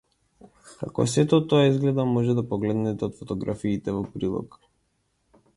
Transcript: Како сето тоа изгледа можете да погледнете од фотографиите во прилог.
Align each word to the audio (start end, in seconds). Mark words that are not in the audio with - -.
Како 0.79 1.05
сето 1.15 1.39
тоа 1.51 1.67
изгледа 1.73 2.07
можете 2.13 2.37
да 2.39 2.45
погледнете 2.55 3.09
од 3.11 3.21
фотографиите 3.21 3.97
во 3.99 4.03
прилог. 4.17 4.63